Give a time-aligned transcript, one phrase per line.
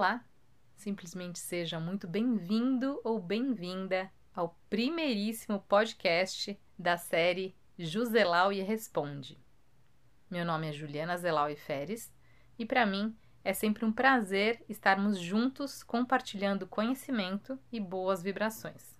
[0.00, 0.24] Olá!
[0.76, 9.38] Simplesmente seja muito bem-vindo ou bem-vinda ao primeiríssimo podcast da série Juselau e Responde.
[10.30, 12.10] Meu nome é Juliana Zelau e Feres
[12.58, 18.96] e para mim é sempre um prazer estarmos juntos compartilhando conhecimento e boas vibrações.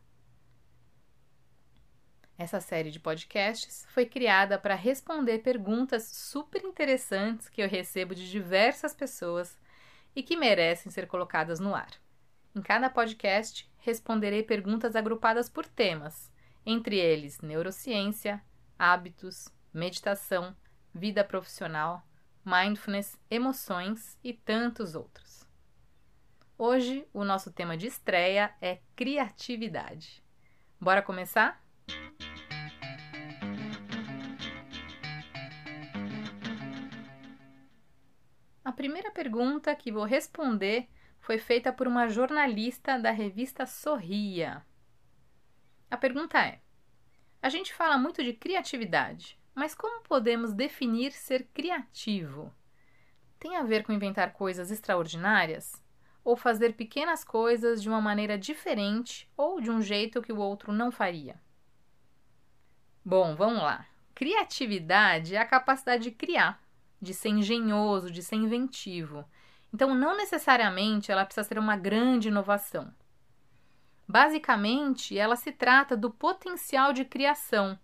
[2.37, 8.31] Essa série de podcasts foi criada para responder perguntas super interessantes que eu recebo de
[8.31, 9.59] diversas pessoas
[10.15, 11.91] e que merecem ser colocadas no ar.
[12.55, 16.31] Em cada podcast, responderei perguntas agrupadas por temas,
[16.67, 18.43] entre eles neurociência,
[18.79, 20.57] hábitos, meditação,
[20.95, 22.03] vida profissional,
[22.45, 25.47] mindfulness, emoções e tantos outros.
[26.59, 30.23] Hoje, o nosso tema de estreia é criatividade.
[30.79, 31.63] Bora começar?
[38.81, 44.65] Primeira pergunta que vou responder foi feita por uma jornalista da revista Sorria.
[45.91, 46.63] A pergunta é:
[47.43, 52.51] A gente fala muito de criatividade, mas como podemos definir ser criativo?
[53.39, 55.85] Tem a ver com inventar coisas extraordinárias?
[56.25, 60.73] Ou fazer pequenas coisas de uma maneira diferente ou de um jeito que o outro
[60.73, 61.39] não faria?
[63.05, 63.87] Bom, vamos lá.
[64.15, 66.63] Criatividade é a capacidade de criar,
[67.01, 69.25] de ser engenhoso, de ser inventivo.
[69.73, 72.93] Então, não necessariamente ela precisa ser uma grande inovação.
[74.07, 77.79] Basicamente, ela se trata do potencial de criação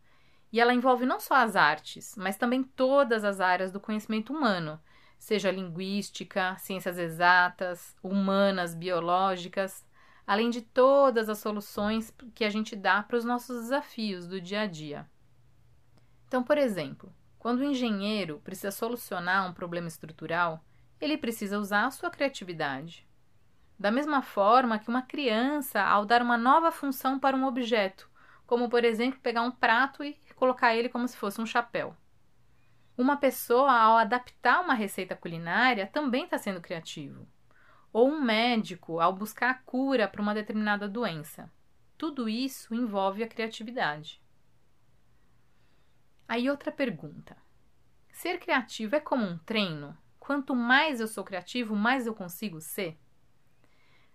[0.53, 4.81] e ela envolve não só as artes, mas também todas as áreas do conhecimento humano,
[5.19, 9.84] seja linguística, ciências exatas, humanas, biológicas,
[10.27, 14.62] além de todas as soluções que a gente dá para os nossos desafios do dia
[14.62, 15.09] a dia.
[16.27, 17.12] Então, por exemplo,
[17.47, 20.65] quando o engenheiro precisa solucionar um problema estrutural,
[21.01, 23.07] ele precisa usar a sua criatividade.
[23.79, 28.11] Da mesma forma que uma criança, ao dar uma nova função para um objeto,
[28.49, 31.97] como por exemplo pegar um prato e colocar ele como se fosse um chapéu.
[32.99, 37.29] Uma pessoa, ao adaptar uma receita culinária, também está sendo criativo.
[37.93, 41.49] Ou um médico, ao buscar a cura para uma determinada doença.
[41.97, 44.21] Tudo isso envolve a criatividade.
[46.28, 47.37] Aí outra pergunta.
[48.12, 49.97] Ser criativo é como um treino?
[50.19, 52.98] Quanto mais eu sou criativo, mais eu consigo ser?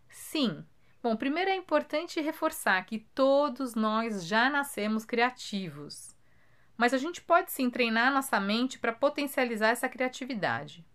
[0.09, 0.65] Sim.
[1.01, 6.15] Bom, primeiro é importante reforçar que todos nós já nascemos criativos.
[6.77, 10.85] Mas a gente pode sim treinar nossa mente para potencializar essa criatividade.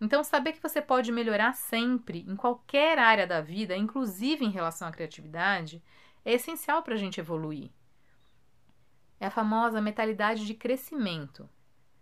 [0.00, 4.88] Então, saber que você pode melhorar sempre, em qualquer área da vida, inclusive em relação
[4.88, 5.82] à criatividade,
[6.24, 7.70] é essencial para a gente evoluir.
[9.18, 11.48] É a famosa mentalidade de crescimento.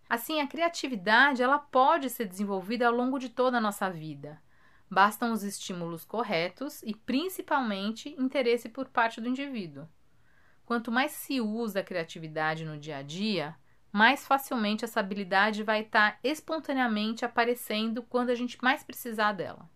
[0.09, 4.41] Assim, a criatividade ela pode ser desenvolvida ao longo de toda a nossa vida.
[4.91, 9.89] Bastam os estímulos corretos e, principalmente, interesse por parte do indivíduo.
[10.65, 13.57] Quanto mais se usa a criatividade no dia a dia,
[13.93, 19.71] mais facilmente essa habilidade vai estar espontaneamente aparecendo quando a gente mais precisar dela.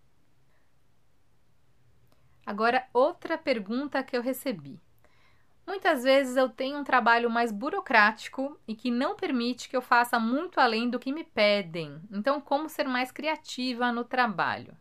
[2.44, 4.80] Agora, outra pergunta que eu recebi.
[5.68, 10.18] Muitas vezes eu tenho um trabalho mais burocrático e que não permite que eu faça
[10.18, 12.00] muito além do que me pedem.
[12.10, 14.74] Então, como ser mais criativa no trabalho?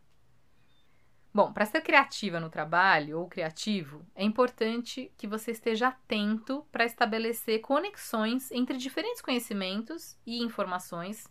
[1.34, 6.86] Bom, para ser criativa no trabalho ou criativo, é importante que você esteja atento para
[6.86, 11.28] estabelecer conexões entre diferentes conhecimentos e informações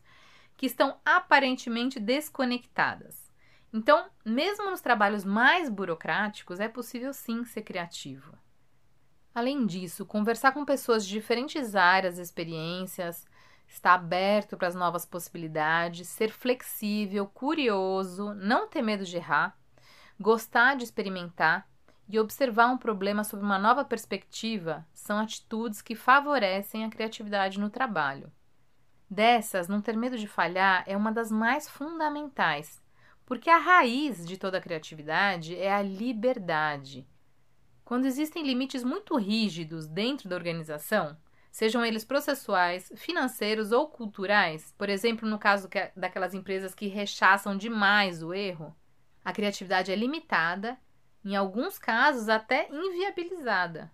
[0.54, 3.32] que estão aparentemente desconectadas.
[3.72, 8.36] Então, mesmo nos trabalhos mais burocráticos, é possível sim ser criativo.
[9.36, 13.26] Além disso, conversar com pessoas de diferentes áreas e experiências,
[13.68, 19.54] estar aberto para as novas possibilidades, ser flexível, curioso, não ter medo de errar,
[20.18, 21.68] gostar de experimentar
[22.08, 27.68] e observar um problema sob uma nova perspectiva são atitudes que favorecem a criatividade no
[27.68, 28.32] trabalho.
[29.10, 32.82] Dessas, não ter medo de falhar é uma das mais fundamentais,
[33.26, 37.06] porque a raiz de toda a criatividade é a liberdade
[37.86, 41.16] quando existem limites muito rígidos dentro da organização,
[41.52, 48.24] sejam eles processuais, financeiros ou culturais, por exemplo, no caso daquelas empresas que rechaçam demais
[48.24, 48.74] o erro,
[49.24, 50.76] a criatividade é limitada,
[51.24, 53.88] em alguns casos até inviabilizada.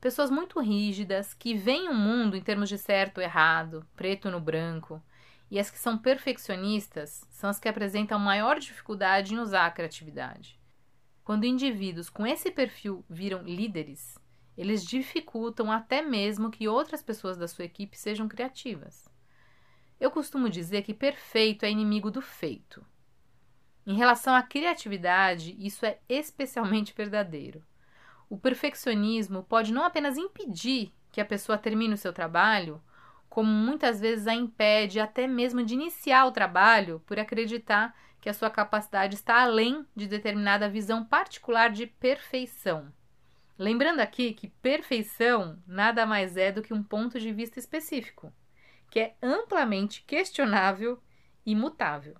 [0.00, 5.02] Pessoas muito rígidas, que veem o mundo em termos de certo errado, preto no branco,
[5.50, 10.58] e as que são perfeccionistas são as que apresentam maior dificuldade em usar a criatividade.
[11.26, 14.16] Quando indivíduos com esse perfil viram líderes,
[14.56, 19.08] eles dificultam até mesmo que outras pessoas da sua equipe sejam criativas.
[19.98, 22.86] Eu costumo dizer que perfeito é inimigo do feito.
[23.84, 27.60] Em relação à criatividade, isso é especialmente verdadeiro.
[28.30, 32.80] O perfeccionismo pode não apenas impedir que a pessoa termine o seu trabalho,
[33.28, 37.92] como muitas vezes a impede até mesmo de iniciar o trabalho por acreditar
[38.26, 42.92] que a sua capacidade está além de determinada visão particular de perfeição.
[43.56, 48.32] Lembrando aqui que perfeição nada mais é do que um ponto de vista específico,
[48.90, 51.00] que é amplamente questionável
[51.46, 52.16] e mutável.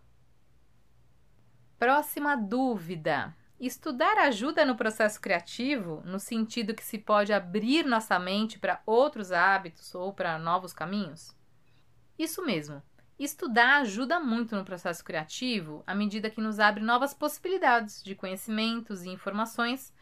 [1.77, 3.35] Próxima dúvida.
[3.59, 9.33] Estudar ajuda no processo criativo, no sentido que se pode abrir nossa mente para outros
[9.33, 11.37] hábitos ou para novos caminhos?
[12.17, 12.81] Isso mesmo.
[13.19, 19.05] Estudar ajuda muito no processo criativo à medida que nos abre novas possibilidades de conhecimentos
[19.05, 19.93] e informações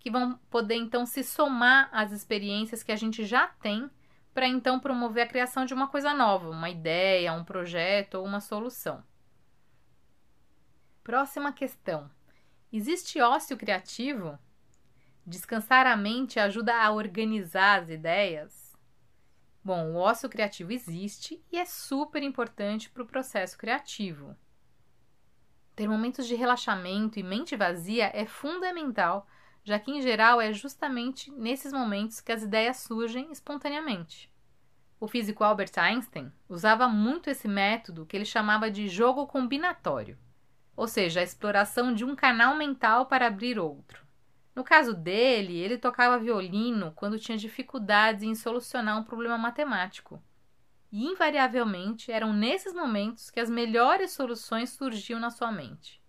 [0.00, 3.88] que vão poder então se somar às experiências que a gente já tem
[4.34, 8.40] para então promover a criação de uma coisa nova, uma ideia, um projeto ou uma
[8.40, 9.02] solução.
[11.04, 12.10] Próxima questão.
[12.72, 14.36] Existe ócio criativo?
[15.24, 18.63] Descansar a mente ajuda a organizar as ideias?
[19.64, 24.36] Bom, o ócio criativo existe e é super importante para o processo criativo.
[25.74, 29.26] Ter momentos de relaxamento e mente vazia é fundamental,
[29.64, 34.30] já que, em geral, é justamente nesses momentos que as ideias surgem espontaneamente.
[35.00, 40.18] O físico Albert Einstein usava muito esse método que ele chamava de jogo combinatório,
[40.76, 44.03] ou seja, a exploração de um canal mental para abrir outro.
[44.54, 50.22] No caso dele, ele tocava violino quando tinha dificuldades em solucionar um problema matemático.
[50.92, 56.00] E invariavelmente eram nesses momentos que as melhores soluções surgiam na sua mente.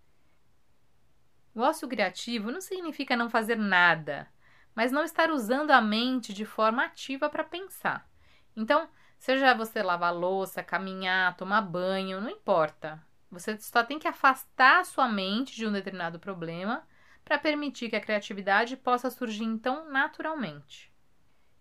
[1.52, 4.28] O ócio criativo não significa não fazer nada,
[4.74, 8.08] mas não estar usando a mente de forma ativa para pensar.
[8.54, 8.88] Então,
[9.18, 13.02] seja você lavar louça, caminhar, tomar banho, não importa.
[13.28, 16.86] Você só tem que afastar a sua mente de um determinado problema
[17.26, 20.92] para permitir que a criatividade possa surgir então naturalmente.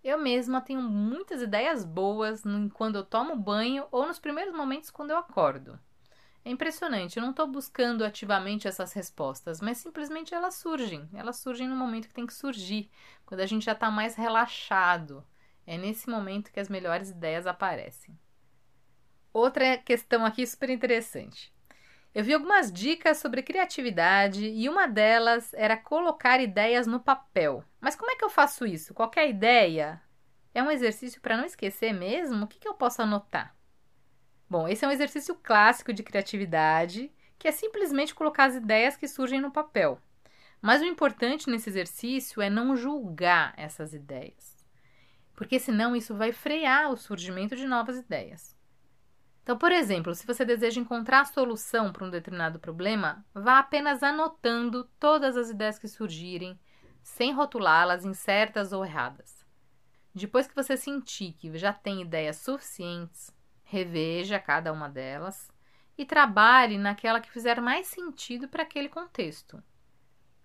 [0.04, 2.44] Eu mesma tenho muitas ideias boas
[2.76, 5.80] quando eu tomo banho ou nos primeiros momentos quando eu acordo.
[6.46, 11.10] É impressionante, eu não estou buscando ativamente essas respostas, mas simplesmente elas surgem.
[11.16, 12.92] Elas surgem no momento que tem que surgir,
[13.26, 15.26] quando a gente já está mais relaxado.
[15.66, 18.16] É nesse momento que as melhores ideias aparecem.
[19.34, 21.55] Outra questão aqui super interessante.
[22.16, 27.62] Eu vi algumas dicas sobre criatividade e uma delas era colocar ideias no papel.
[27.82, 28.94] Mas como é que eu faço isso?
[28.94, 30.02] Qualquer ideia?
[30.54, 32.46] É um exercício para não esquecer mesmo?
[32.46, 33.54] O que, que eu posso anotar?
[34.50, 39.10] Bom, esse é um exercício clássico de criatividade, que é simplesmente colocar as ideias que
[39.10, 40.00] surgem no papel.
[40.62, 44.56] Mas o importante nesse exercício é não julgar essas ideias,
[45.36, 48.55] porque senão isso vai frear o surgimento de novas ideias.
[49.46, 54.02] Então, por exemplo, se você deseja encontrar a solução para um determinado problema, vá apenas
[54.02, 56.60] anotando todas as ideias que surgirem,
[57.04, 59.46] sem rotulá-las em certas ou erradas.
[60.16, 63.30] Depois que você sentir que já tem ideias suficientes,
[63.64, 65.52] reveja cada uma delas
[65.96, 69.62] e trabalhe naquela que fizer mais sentido para aquele contexto.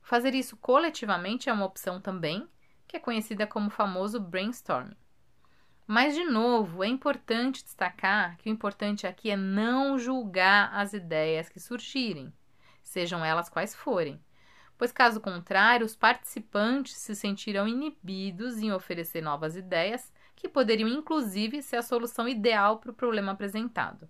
[0.02, 2.46] Fazer isso coletivamente é uma opção também,
[2.86, 4.94] que é conhecida como famoso brainstorming.
[5.92, 11.48] Mas, de novo, é importante destacar que o importante aqui é não julgar as ideias
[11.48, 12.32] que surgirem,
[12.80, 14.22] sejam elas quais forem,
[14.78, 21.60] pois, caso contrário, os participantes se sentirão inibidos em oferecer novas ideias que poderiam, inclusive,
[21.60, 24.08] ser a solução ideal para o problema apresentado.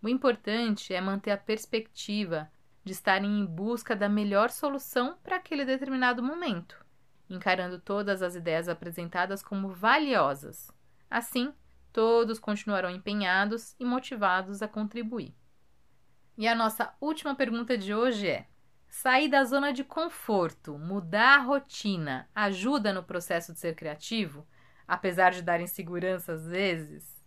[0.00, 2.48] O importante é manter a perspectiva
[2.84, 6.78] de estarem em busca da melhor solução para aquele determinado momento,
[7.28, 10.77] encarando todas as ideias apresentadas como valiosas
[11.10, 11.52] Assim,
[11.92, 15.34] todos continuarão empenhados e motivados a contribuir.
[16.36, 18.46] E a nossa última pergunta de hoje é:
[18.88, 24.46] sair da zona de conforto, mudar a rotina, ajuda no processo de ser criativo,
[24.86, 27.18] apesar de dar insegurança às vezes?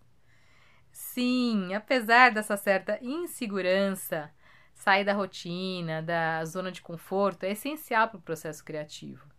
[0.91, 4.31] Sim, apesar dessa certa insegurança,
[4.73, 9.30] sair da rotina, da zona de conforto é essencial para o processo criativo.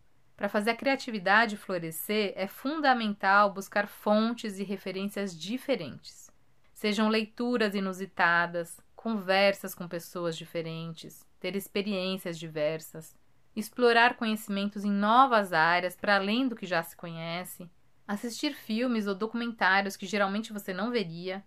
[0.43, 6.33] Para fazer a criatividade florescer, é fundamental buscar fontes e referências diferentes.
[6.73, 13.15] Sejam leituras inusitadas, conversas com pessoas diferentes, ter experiências diversas,
[13.55, 17.71] explorar conhecimentos em novas áreas para além do que já se conhece,
[18.05, 21.45] assistir filmes ou documentários que geralmente você não veria.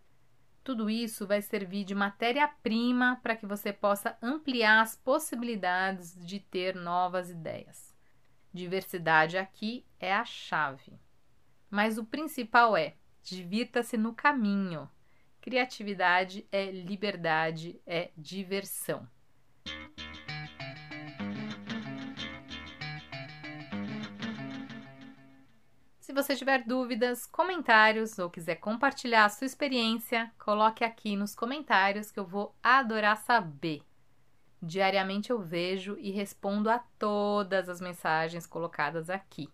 [0.64, 6.74] Tudo isso vai servir de matéria-prima para que você possa ampliar as possibilidades de ter
[6.76, 7.85] novas ideias.
[8.56, 10.98] Diversidade aqui é a chave.
[11.70, 14.90] Mas o principal é: divirta-se no caminho.
[15.42, 19.06] Criatividade é liberdade, é diversão.
[26.00, 32.10] Se você tiver dúvidas, comentários ou quiser compartilhar a sua experiência, coloque aqui nos comentários
[32.10, 33.84] que eu vou adorar saber.
[34.62, 39.50] Diariamente eu vejo e respondo a todas as mensagens colocadas aqui.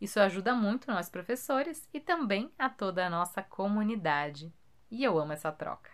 [0.00, 4.52] Isso ajuda muito nós professores e também a toda a nossa comunidade.
[4.90, 5.90] E eu amo essa troca.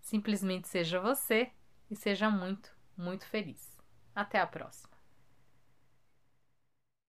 [0.00, 1.50] Simplesmente seja você
[1.90, 3.76] e seja muito, muito feliz.
[4.14, 4.95] Até a próxima!